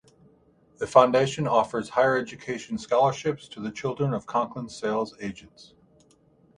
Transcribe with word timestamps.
The 0.79 0.87
foundation 0.87 1.47
offers 1.47 1.89
higher 1.89 2.17
education 2.17 2.79
scholarships 2.79 3.47
to 3.49 3.59
the 3.61 3.69
children 3.69 4.15
of 4.15 4.25
Conklin 4.25 4.67
sales 4.67 5.13
agents. 5.21 5.75